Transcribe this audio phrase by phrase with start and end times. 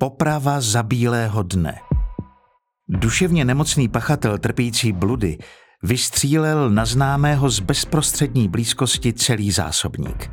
[0.00, 1.78] Poprava za bílého dne.
[2.88, 5.38] Duševně nemocný pachatel trpící bludy
[5.82, 10.30] vystřílel na známého z bezprostřední blízkosti celý zásobník.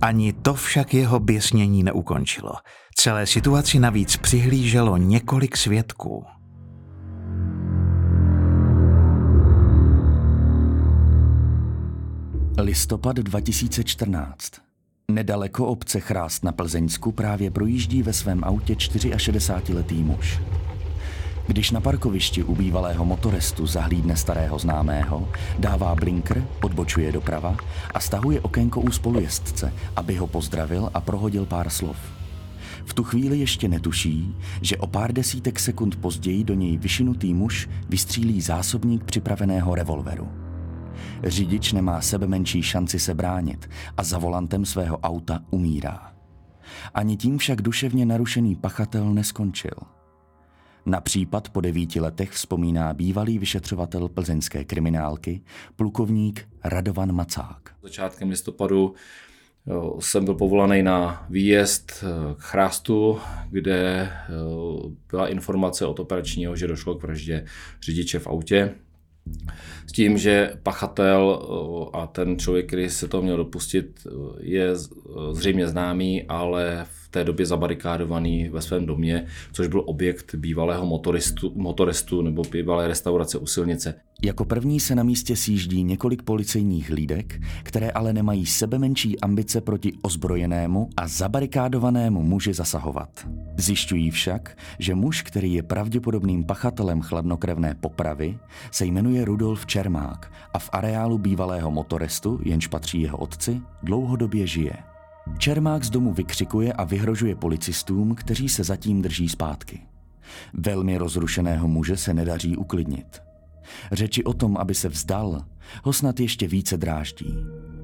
[0.00, 2.52] Ani to však jeho běsnění neukončilo.
[2.96, 6.24] Celé situaci navíc přihlíželo několik svědků.
[12.58, 14.71] Listopad 2014.
[15.10, 20.40] Nedaleko obce Chrást na Plzeňsku právě projíždí ve svém autě 64-letý muž.
[21.46, 27.56] Když na parkovišti u bývalého motorestu zahlídne starého známého, dává blinker, odbočuje doprava
[27.94, 31.96] a stahuje okénko u spolujezdce, aby ho pozdravil a prohodil pár slov.
[32.84, 37.68] V tu chvíli ještě netuší, že o pár desítek sekund později do něj vyšinutý muž
[37.88, 40.41] vystřílí zásobník připraveného revolveru.
[41.24, 46.12] Řidič nemá sebe menší šanci se bránit a za volantem svého auta umírá.
[46.94, 49.74] Ani tím však duševně narušený pachatel neskončil–
[50.86, 55.40] na případ po devíti letech vzpomíná bývalý vyšetřovatel plzeňské kriminálky,
[55.76, 57.74] plukovník Radovan Macák.
[57.82, 58.94] Začátkem listopadu
[60.00, 63.18] jsem byl povolaný na výjezd eh, k Chrástu,
[63.50, 64.10] kde
[65.10, 67.44] byla informace od operačního, že došlo k vraždě
[67.82, 68.74] řidiče v autě.
[69.86, 71.42] S tím, že pachatel
[71.92, 74.06] a ten člověk, který se to měl dopustit,
[74.40, 74.68] je
[75.32, 81.52] zřejmě známý, ale v té době zabarikádovaný ve svém domě, což byl objekt bývalého motoristu,
[81.54, 83.94] motorestu nebo bývalé restaurace u silnice.
[84.24, 89.60] Jako první se na místě sjíždí několik policejních hlídek, které ale nemají sebe menší ambice
[89.60, 93.28] proti ozbrojenému a zabarikádovanému muži zasahovat.
[93.56, 98.38] Zjišťují však, že muž, který je pravděpodobným pachatelem chladnokrevné popravy,
[98.70, 104.91] se jmenuje Rudolf Čermák a v areálu bývalého motorestu, jenž patří jeho otci, dlouhodobě žije.
[105.38, 109.80] Čermák z domu vykřikuje a vyhrožuje policistům, kteří se zatím drží zpátky.
[110.54, 113.22] Velmi rozrušeného muže se nedaří uklidnit.
[113.92, 115.44] Řeči o tom, aby se vzdal,
[115.84, 117.36] ho snad ještě více dráždí.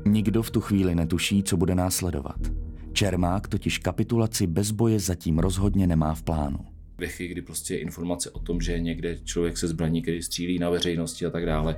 [0.07, 2.39] Nikdo v tu chvíli netuší, co bude následovat.
[2.93, 6.59] Čermák totiž kapitulaci bez boje zatím rozhodně nemá v plánu.
[6.99, 11.27] Věchy, kdy prostě informace o tom, že někde člověk se zbraní, který střílí na veřejnosti
[11.27, 11.77] a tak dále,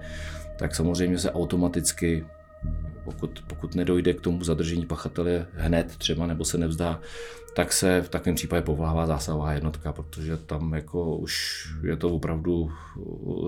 [0.59, 2.25] tak samozřejmě se automaticky
[3.05, 7.01] pokud, pokud nedojde k tomu zadržení pachatele hned třeba nebo se nevzdá,
[7.55, 12.73] tak se v takovém případě povolává zásahová jednotka, protože tam jako už je to opravdu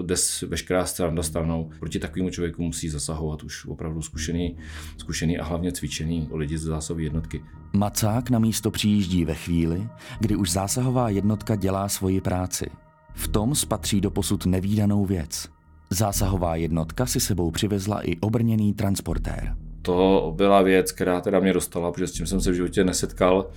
[0.03, 1.71] des veškerá strana stranou.
[1.79, 4.57] Proti takovému člověku musí zasahovat už opravdu zkušený,
[4.99, 7.45] zkušený a hlavně cvičený lidi z zásahové jednotky.
[7.73, 9.89] Macák na místo přijíždí ve chvíli,
[10.21, 12.67] kdy už zásahová jednotka dělá svoji práci.
[13.15, 15.49] V tom spatří do posud nevýdanou věc–
[15.93, 19.57] Zásahová jednotka si sebou přivezla i obrněný transportér.
[19.83, 23.51] To byla věc, která teda mě dostala, protože s tím jsem se v životě nesetkal.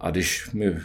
[0.00, 0.76] A když mi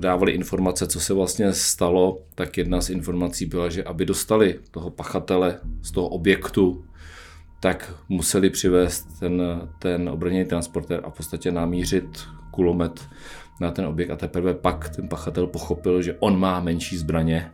[0.00, 4.90] dávali informace, co se vlastně stalo, tak jedna z informací byla, že aby dostali toho
[4.90, 6.84] pachatele z toho objektu,
[7.60, 9.42] tak museli přivést ten,
[9.78, 13.08] ten obrněný transportér a v podstatě namířit kulomet
[13.60, 17.50] na ten objekt a teprve pak ten pachatel pochopil, že on má menší zbraně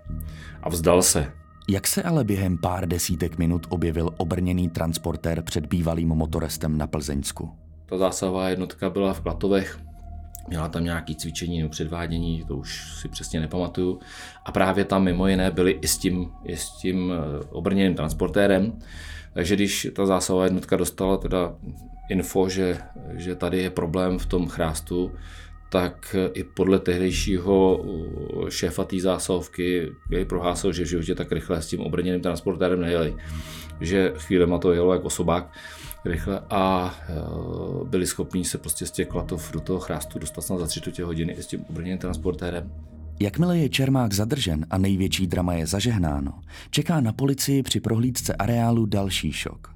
[0.62, 1.32] a vzdal se.
[1.68, 7.50] Jak se ale během pár desítek minut objevil obrněný transportér před bývalým motorestem na Plzeňsku?
[7.86, 9.78] Ta zásahová jednotka byla v Klatovech,
[10.48, 14.00] měla tam nějaké cvičení nebo předvádění, to už si přesně nepamatuju.
[14.44, 18.78] A právě tam mimo jiné byli i s tím, i s tím eh, obrněným transportérem.
[19.32, 21.54] Takže když ta zásahová jednotka dostala teda
[22.10, 22.78] info, že,
[23.14, 25.12] že tady je problém v tom chrástu,
[25.68, 27.84] tak i podle tehdejšího
[28.48, 33.16] šéfa té zásahovky, který prohlásil, že v životě tak rychle s tím obrněným transportérem nejeli.
[33.80, 35.52] Že chvílema to jelo jako osobák
[36.04, 40.58] rychle a uh, byli schopni se prostě z těch klatov do toho chrástu dostat snad
[40.58, 42.72] za tři hodiny i s tím obrněným transportérem.
[43.20, 46.32] Jakmile je Čermák zadržen a největší drama je zažehnáno,
[46.70, 49.75] čeká na policii při prohlídce areálu další šok.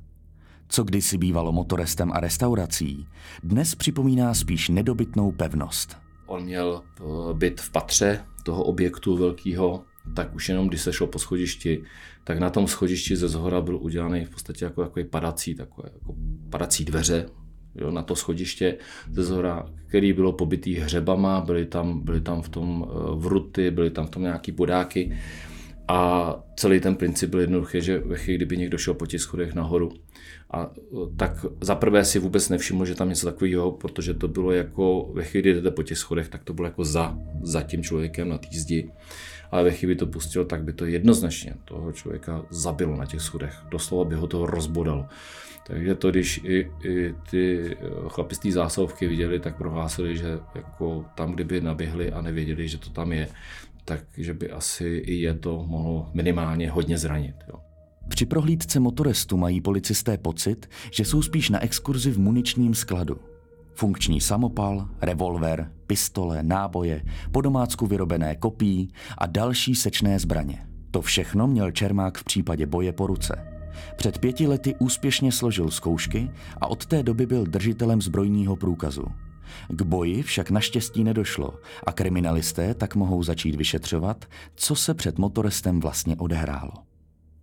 [0.72, 3.06] Co kdysi bývalo motorestem a restaurací,
[3.43, 5.96] dnes připomíná spíš nedobytnou pevnost.
[6.26, 7.02] On měl eh,
[7.34, 9.84] byt v patře toho objektu velkého,
[10.14, 11.82] tak už jenom když se šlo po schodišti,
[12.25, 16.14] tak na tom schodišti ze zhora byl udělaný v podstatě jako takový padací, takové jako
[16.50, 17.26] padací dveře,
[17.75, 18.76] jo, na to schodiště
[19.12, 23.90] ze zhora, který bylo pobytý hřebama, byly tam, byly tam v tom eh, vruty, byly
[23.90, 25.19] tam v tom nějaký bodáky
[25.90, 29.54] a celý ten princip byl jednoduchý, že ve chvíli, kdyby někdo šel po těch schodech
[29.54, 29.92] nahoru,
[30.50, 30.70] a
[31.16, 35.25] tak za prvé si vůbec nevšiml, že tam něco takového, protože to bylo jako, ve
[35.25, 38.38] chvíli, kdy jdete po těch schodech, tak to bylo jako za, za tím člověkem na
[38.38, 38.90] té zdi.
[39.50, 43.54] Ale ve chvíli to pustil, tak by to jednoznačně toho člověka zabilo na těch schodech.
[43.70, 45.06] Doslova by ho to rozbodalo.
[45.66, 47.76] Takže to, když i, i ty
[48.08, 52.78] chlapi z té zásahovky viděli, tak prohlásili, že jako tam, kdyby naběhli a nevěděli, že
[52.78, 53.28] to tam je,
[53.98, 57.34] takže by asi i je to mohlo minimálně hodně zranit.
[57.48, 57.60] Jo.
[58.08, 63.20] Při prohlídce motorestu mají policisté pocit, že jsou spíš na exkurzi v muničním skladu.
[63.75, 70.66] Funkční samopal, revolver, pistole, náboje, po domácku vyrobené kopí a další sečné zbraně.
[70.90, 73.46] To všechno měl Čermák v případě boje po ruce.
[73.96, 79.04] Před pěti lety úspěšně složil zkoušky a od té doby byl držitelem zbrojního průkazu.
[79.69, 81.55] K boji však naštěstí nedošlo
[81.87, 84.25] a kriminalisté tak mohou začít vyšetřovat,
[84.55, 86.73] co se před motorestem vlastně odehrálo.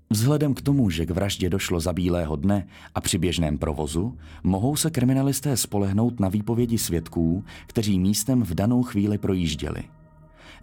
[0.10, 4.76] Vzhledem k tomu, že k vraždě došlo za bílého dne a při běžném provozu, mohou
[4.76, 9.84] se kriminalisté spolehnout na výpovědi svědků, kteří místem v danou chvíli projížděli.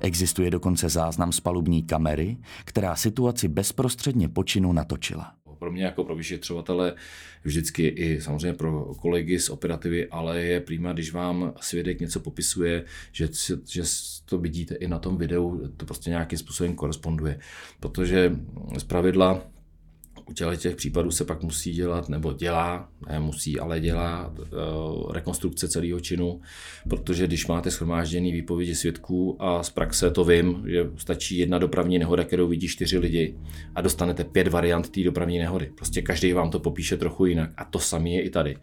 [0.01, 6.17] Existuje dokonce záznam z palubní kamery, která situaci bezprostředně počinu natočila pro mě jako pro
[6.17, 6.95] vyšetřovatele,
[7.45, 12.85] vždycky i samozřejmě pro kolegy z operativy, ale je prýma, když vám svědek něco popisuje,
[13.13, 13.29] že,
[13.69, 13.83] že
[14.25, 17.39] to vidíte i na tom videu, to prostě nějakým způsobem koresponduje.
[17.81, 18.37] Protože
[18.79, 19.54] z pravidla
[20.29, 25.69] u těch případů se pak musí dělat, nebo dělá, ne musí, ale dělá uh, rekonstrukce
[25.69, 26.41] celého činu,
[26.89, 31.99] protože když máte schromážděný výpovědi svědků a z praxe to vím, že stačí jedna dopravní
[31.99, 33.39] nehoda, kterou vidí čtyři lidi
[33.75, 35.73] a dostanete pět variant té dopravní nehody.
[35.77, 38.57] Prostě každý vám to popíše trochu jinak a to samé je i tady.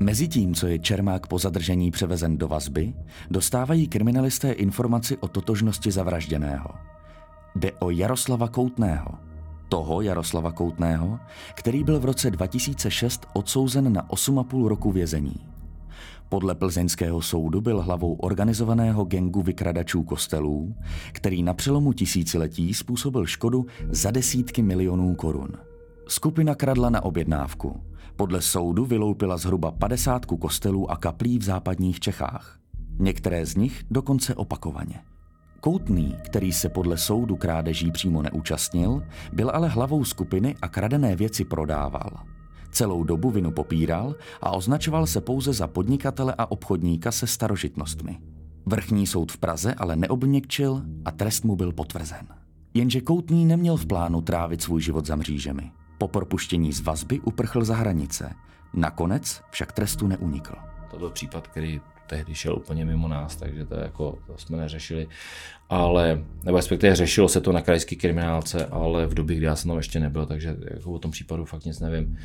[0.00, 2.92] Mezi tím, co je Čermák po zadržení převezen do vazby,
[3.30, 6.70] dostávají kriminalisté informaci o totožnosti zavražděného.
[7.56, 9.27] Jde o Jaroslava Koutného,
[9.68, 11.18] toho Jaroslava Koutného,
[11.54, 15.36] který byl v roce 2006 odsouzen na 8,5 roku vězení.
[16.28, 20.74] Podle plzeňského soudu byl hlavou organizovaného gengu vykradačů kostelů,
[21.12, 25.48] který na přelomu tisíciletí způsobil škodu za desítky milionů korun.
[26.08, 27.80] Skupina kradla na objednávku.
[28.16, 32.58] Podle soudu vyloupila zhruba 50 kostelů a kaplí v západních Čechách.
[32.98, 35.00] Některé z nich dokonce opakovaně.
[35.60, 39.02] Koutný, který se podle soudu krádeží přímo neúčastnil,
[39.32, 42.10] byl ale hlavou skupiny a kradené věci prodával.
[42.70, 48.18] Celou dobu vinu popíral a označoval se pouze za podnikatele a obchodníka se starožitnostmi.
[48.66, 52.26] Vrchní soud v Praze ale neobněkčil a trest mu byl potvrzen.
[52.74, 55.70] Jenže Koutný neměl v plánu trávit svůj život za mřížemi.
[55.98, 58.32] Po propuštění z vazby uprchl za hranice.
[58.74, 60.54] Nakonec však trestu neunikl.
[60.90, 65.08] To byl případ, který tehdy šel úplně mimo nás, takže to, jako, to jsme neřešili.
[65.68, 69.68] Ale, nebo respektive řešilo se to na krajský kriminálce, ale v době, kdy já jsem
[69.68, 72.18] tam ještě nebyl, takže jako o tom případu fakt nic nevím.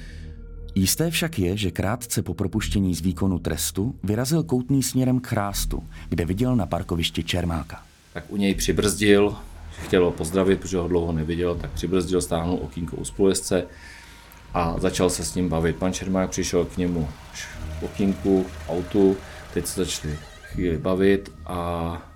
[0.76, 5.84] Jisté však je, že krátce po propuštění z výkonu trestu vyrazil koutný směrem k chrástu,
[6.10, 7.84] kde viděl na parkovišti Čermáka.
[8.14, 9.36] Tak u něj přibrzdil,
[9.86, 13.66] chtěl ho pozdravit, protože ho dlouho neviděl, tak přibrzdil, stáhnul okýnko u spolujezdce
[14.54, 15.76] a začal se s ním bavit.
[15.76, 17.10] Pan Čermák přišel k němu
[17.80, 19.18] k okýnku, autu,
[19.54, 22.10] Teď se začali chvíli bavit a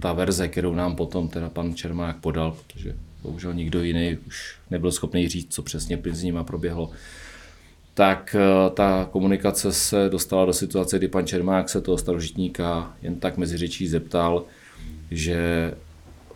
[0.00, 4.92] ta verze, kterou nám potom teda pan Čermák podal, protože bohužel nikdo jiný už nebyl
[4.92, 6.90] schopný říct, co přesně s nima proběhlo,
[7.94, 13.20] tak eh, ta komunikace se dostala do situace, kdy pan Čermák se toho starožitníka jen
[13.20, 14.44] tak mezi řečí zeptal,
[15.10, 15.36] že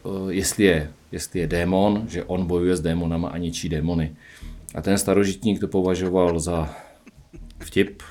[0.05, 4.17] eh, jestli je, jestli je démon, že on bojuje s démonama a ničí démony.
[4.75, 6.75] A ten starožitník to považoval za
[7.59, 8.03] vtip,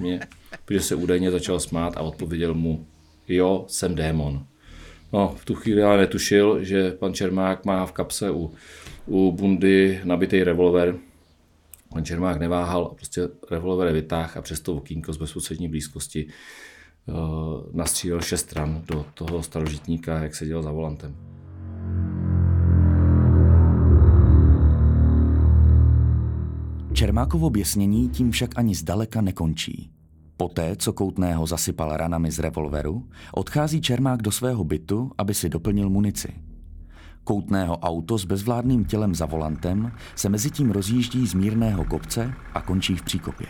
[0.00, 0.20] mě,
[0.66, 2.86] protože se údajně začal smát a odpověděl mu,
[3.28, 4.46] jo, jsem démon.
[5.12, 8.50] No, v tu chvíli ale netušil, že pan Čermák má v kapse u,
[9.06, 10.96] u bundy nabitý revolver.
[11.92, 16.26] Pan Čermák neváhal a prostě revolver vytáhl a přes to okýnko z bezprostřední blízkosti
[17.06, 17.14] uh,
[17.72, 21.16] nastřílel šest stran do toho starožitníka, jak seděl za volantem.
[26.92, 29.95] Čermákovo běsnění tím však ani zdaleka nekončí.
[30.36, 35.90] Poté, co Koutného zasypal ranami z revolveru, odchází Čermák do svého bytu, aby si doplnil
[35.90, 36.34] munici.
[37.24, 42.60] Koutného auto s bezvládným tělem za volantem se mezi tím rozjíždí z mírného kopce a
[42.60, 43.46] končí v příkopě.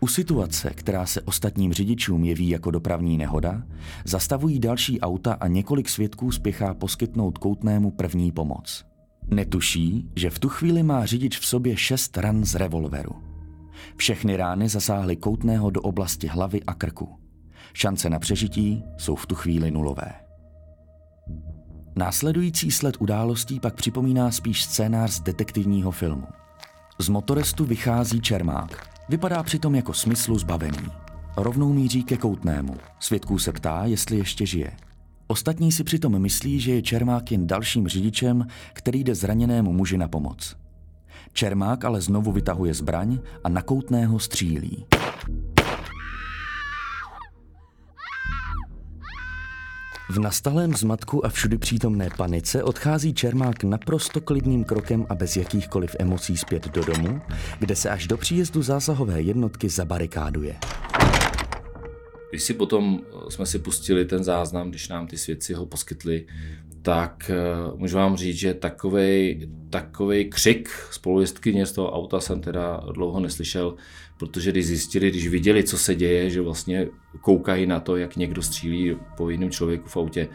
[0.00, 3.62] U situace, která se ostatním řidičům jeví jako dopravní nehoda,
[4.04, 8.84] zastavují další auta a několik svědků spěchá poskytnout Koutnému první pomoc.
[9.30, 13.29] Netuší, že v tu chvíli má řidič v sobě šest ran z revolveru.
[13.96, 17.16] Všechny rány zasáhly koutného do oblasti hlavy a krku.
[17.72, 20.12] Šance na přežití jsou v tu chvíli nulové.
[21.96, 26.26] Následující sled událostí pak připomíná spíš scénář z detektivního filmu.
[26.98, 28.88] Z motorestu vychází Čermák.
[29.08, 30.88] Vypadá přitom jako smyslu zbavený.
[31.36, 32.76] Rovnou míří ke koutnému.
[33.00, 34.72] Svědků se ptá, jestli ještě žije.
[35.26, 40.08] Ostatní si přitom myslí, že je Čermák jen dalším řidičem, který jde zraněnému muži na
[40.08, 40.56] pomoc.
[41.32, 44.86] Čermák ale znovu vytahuje zbraň a na koutného střílí.
[50.10, 55.96] V nastalém zmatku a všudy přítomné panice odchází Čermák naprosto klidným krokem a bez jakýchkoliv
[55.98, 57.20] emocí zpět do domu,
[57.58, 60.56] kde se až do příjezdu zásahové jednotky zabarikáduje.
[62.30, 66.26] Když si potom eh, jsme si pustili ten záznam, když nám ty svědci ho poskytli,
[66.82, 67.30] tak
[67.70, 68.54] uh, můžu vám říct, že
[69.70, 73.74] takovej křik spolujezdkyně z toho auta jsem teda dlouho neslyšel,
[74.18, 76.88] protože když zjistili, když viděli, co se děje, že vlastně
[77.20, 80.28] koukají na to, jak někdo střílí po jiném člověku v autě,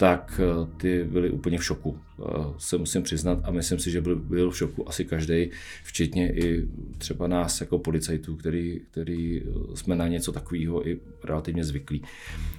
[0.00, 2.24] tak eh, ty byli úplně v šoku, eh,
[2.58, 5.50] se musím přiznat a myslím si, že byl, byl v šoku asi každý,
[5.84, 6.66] včetně i
[6.98, 12.02] třeba nás jako policajtů, který, který eh, jsme na něco takového i relativně zvyklí.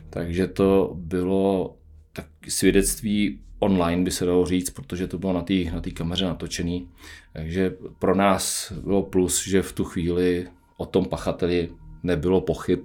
[0.10, 1.78] Takže to bylo
[2.14, 6.90] tak svědectví online, by se dalo říct, protože to bylo na té na kameře natočený.
[7.34, 11.70] Takže pro nás bylo plus, že v tu chvíli o tom pachateli
[12.04, 12.80] nebylo pochyb,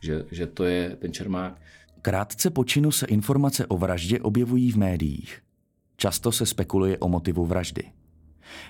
[0.00, 1.60] že, že to je ten Čermák.
[2.02, 5.40] Krátce po činu se informace o vraždě objevují v médiích.
[5.96, 7.82] Často se spekuluje o motivu vraždy.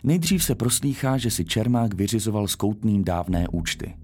[0.04, 3.94] Nejdřív se proslýchá, že si Čermák vyřizoval s koutným dávné účty.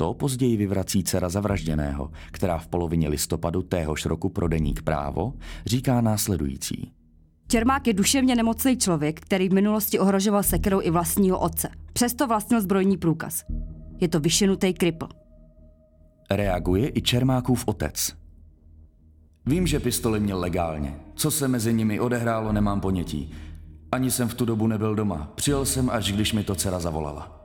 [0.00, 5.32] To později vyvrací dcera zavražděného, která v polovině listopadu téhož roku pro deník právo
[5.66, 6.92] říká následující.
[7.48, 11.68] Čermák je duševně nemocný člověk, který v minulosti ohrožoval sekerou i vlastního otce.
[11.92, 13.44] Přesto vlastnil zbrojní průkaz.
[14.00, 15.08] Je to vyšenutý kripl.
[16.30, 18.12] Reaguje i Čermákův otec.
[19.46, 20.94] Vím, že pistoli měl legálně.
[21.14, 23.30] Co se mezi nimi odehrálo, nemám ponětí.
[23.92, 25.32] Ani jsem v tu dobu nebyl doma.
[25.34, 27.37] Přijel jsem, až když mi to dcera zavolala.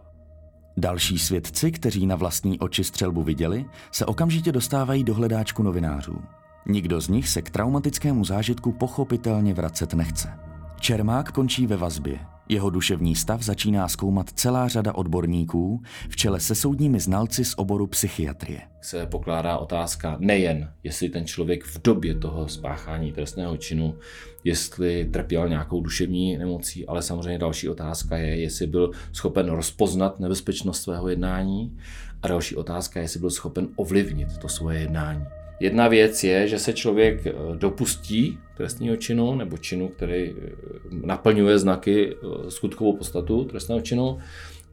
[0.77, 6.21] Další svědci, kteří na vlastní oči střelbu viděli, se okamžitě dostávají do hledáčku novinářů.
[6.65, 10.39] Nikdo z nich se k traumatickému zážitku pochopitelně vracet nechce.
[10.83, 12.19] Čermák končí ve vazbě.
[12.49, 17.87] Jeho duševní stav začíná zkoumat celá řada odborníků, v čele se soudními znalci z oboru
[17.87, 18.61] psychiatrie.
[18.81, 23.95] Se pokládá otázka nejen, jestli ten člověk v době toho spáchání trestného činu,
[24.43, 30.81] jestli trpěl nějakou duševní nemocí, ale samozřejmě další otázka je, jestli byl schopen rozpoznat nebezpečnost
[30.81, 31.77] svého jednání
[32.21, 35.25] a další otázka je, jestli byl schopen ovlivnit to svoje jednání.
[35.63, 40.72] Jedna věc je, že se člověk eh, dopustí trestního činu nebo činu, který eh,
[41.05, 44.17] naplňuje znaky eh, skutkovou podstatu trestného činu.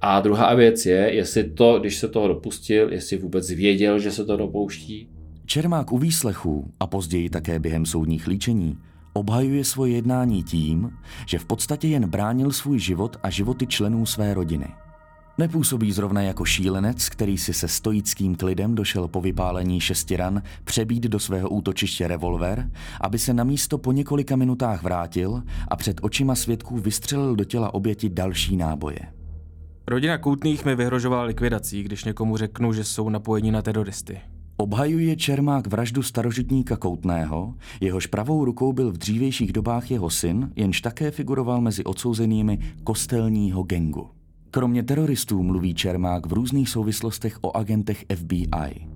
[0.01, 4.25] A druhá věc je, jestli to, když se toho dopustil, jestli vůbec věděl, že se
[4.25, 5.09] to dopouští.
[5.47, 8.79] Čermák u výslechů a později také během soudních líčení
[9.13, 10.91] obhajuje svoje jednání tím,
[11.27, 14.67] že v podstatě jen bránil svůj život a životy členů své rodiny.
[15.39, 21.03] Nepůsobí zrovna jako šílenec, který si se stoickým klidem došel po vypálení šesti ran přebít
[21.03, 22.71] do svého útočiště revolver,
[23.01, 27.75] aby se na místo po několika minutách vrátil a před očima svědků vystřelil do těla
[27.75, 28.99] oběti další náboje.
[29.87, 34.21] Rodina Koutných mi vyhrožovala likvidací, když někomu řeknu, že jsou napojeni na teroristy.
[34.57, 40.81] Obhajuje Čermák vraždu starožitníka Koutného, jehož pravou rukou byl v dřívějších dobách jeho syn, jenž
[40.81, 44.20] také figuroval mezi odsouzenými kostelního gengu.
[44.51, 48.87] Kromě teroristů mluví Čermák v různých souvislostech o agentech FBI.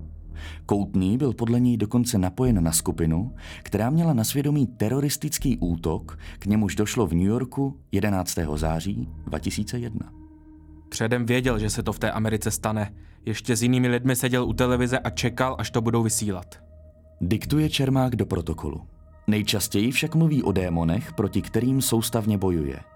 [0.65, 6.45] Koutný byl podle něj dokonce napojen na skupinu, která měla na svědomí teroristický útok, k
[6.45, 8.39] němuž došlo v New Yorku 11.
[8.55, 10.11] září 2001.
[10.89, 12.93] Předem věděl, že se to v té Americe stane.
[13.25, 16.55] Ještě s jinými lidmi seděl u televize a čekal, až to budou vysílat.
[17.21, 18.81] Diktuje Čermák do protokolu.
[19.27, 22.79] Nejčastěji však mluví o démonech, proti kterým soustavně bojuje–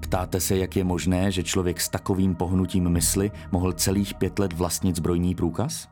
[0.00, 4.52] Ptáte se, jak je možné, že člověk s takovým pohnutím mysli mohl celých pět let
[4.52, 5.88] vlastnit zbrojní průkaz?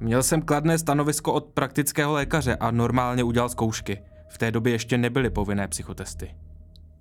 [0.00, 3.98] Měl jsem kladné stanovisko od praktického lékaře a normálně udělal zkoušky.
[4.28, 6.34] V té době ještě nebyly povinné psychotesty.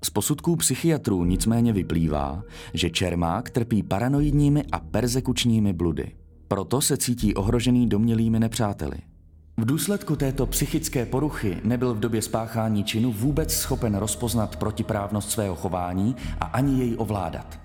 [0.03, 6.11] Z posudků psychiatrů nicméně vyplývá, že Čermák trpí paranoidními a persekučními bludy.
[6.47, 8.97] Proto se cítí ohrožený domělými nepřáteli.
[9.57, 15.55] V důsledku této psychické poruchy nebyl v době spáchání činu vůbec schopen rozpoznat protiprávnost svého
[15.55, 17.59] chování a ani jej ovládat.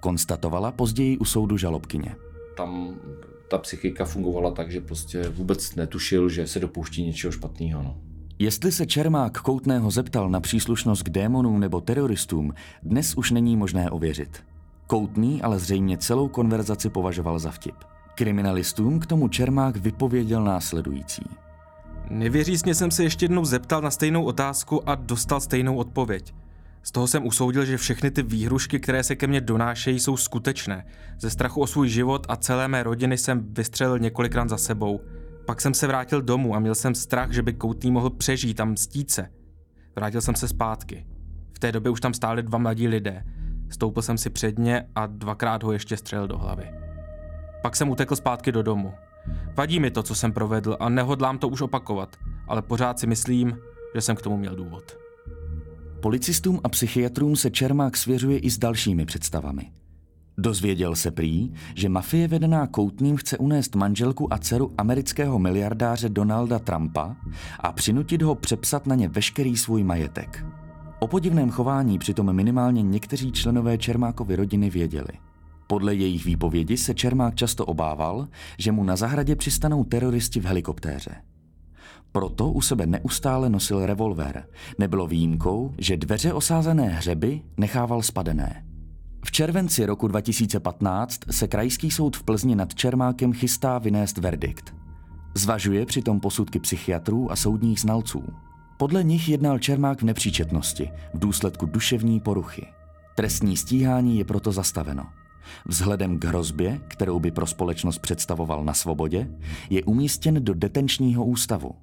[0.00, 2.16] Konstatovala později u soudu žalobkyně.
[2.56, 2.94] Tam
[3.48, 7.82] ta psychika fungovala tak, že prostě vůbec netušil, že se dopouští něčeho špatného.
[7.82, 7.96] No.
[8.38, 13.90] Jestli se Čermák Koutného zeptal na příslušnost k démonům nebo teroristům, dnes už není možné
[13.90, 14.44] ověřit.
[14.86, 17.74] Koutný ale zřejmě celou konverzaci považoval za vtip.
[18.14, 21.22] Kriminalistům k tomu Čermák vypověděl následující.
[22.10, 26.34] Nevěřícně jsem se ještě jednou zeptal na stejnou otázku a dostal stejnou odpověď.
[26.82, 30.86] Z toho jsem usoudil, že všechny ty výhrušky, které se ke mně donášejí, jsou skutečné.
[31.18, 35.00] Ze strachu o svůj život a celé mé rodiny jsem vystřelil několikrát za sebou.
[35.46, 38.64] Pak jsem se vrátil domů a měl jsem strach, že by Koutný mohl přežít a
[38.64, 39.28] mstít se.
[39.96, 41.06] Vrátil jsem se zpátky.
[41.52, 43.24] V té době už tam stáli dva mladí lidé.
[43.70, 46.83] Stoupil jsem si před ně a dvakrát ho ještě střelil do hlavy.
[47.64, 48.94] Pak jsem utekl zpátky do domu.
[49.56, 52.16] Vadí mi to, co jsem provedl a nehodlám to už opakovat,
[52.48, 53.58] ale pořád si myslím,
[53.94, 54.98] že jsem k tomu měl důvod.
[56.00, 59.70] Policistům a psychiatrům se Čermák svěřuje i s dalšími představami.
[60.38, 66.58] Dozvěděl se prý, že mafie vedená Koutným chce unést manželku a dceru amerického miliardáře Donalda
[66.58, 67.16] Trumpa
[67.60, 70.46] a přinutit ho přepsat na ně veškerý svůj majetek.
[70.98, 75.12] O podivném chování přitom minimálně někteří členové Čermákovy rodiny věděli.
[75.66, 78.28] Podle jejich výpovědi se Čermák často obával,
[78.58, 81.14] že mu na zahradě přistanou teroristi v helikoptéře.
[82.12, 84.46] Proto u sebe neustále nosil revolver.
[84.78, 88.64] Nebylo výjimkou, že dveře osázené hřeby nechával spadené.
[89.24, 94.74] V červenci roku 2015 se Krajský soud v Plzni nad Čermákem chystá vynést verdikt.
[95.34, 98.24] Zvažuje přitom posudky psychiatrů a soudních znalců.
[98.76, 102.66] Podle nich jednal Čermák v nepříčetnosti v důsledku duševní poruchy.
[103.14, 105.06] Trestní stíhání je proto zastaveno.
[105.66, 109.30] Vzhledem k hrozbě, kterou by pro společnost představoval na svobodě,
[109.70, 111.74] je umístěn do detenčního ústavu.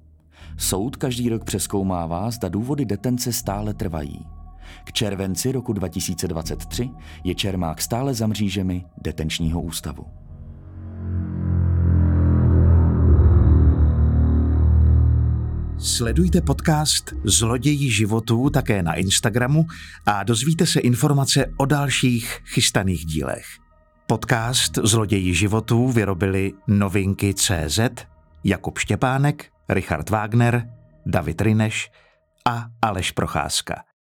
[0.56, 4.26] Soud každý rok přeskoumává, zda důvody detence stále trvají.
[4.84, 6.90] K červenci roku 2023
[7.24, 10.21] je Čermák stále za mřížemi detenčního ústavu.
[15.82, 19.66] Sledujte podcast Zloději životů také na Instagramu
[20.06, 23.46] a dozvíte se informace o dalších chystaných dílech.
[24.06, 27.80] Podcast Zloději životů vyrobili novinky CZ,
[28.44, 30.68] Jakub Štěpánek, Richard Wagner,
[31.06, 31.90] David Rineš
[32.48, 33.74] a Aleš Procházka.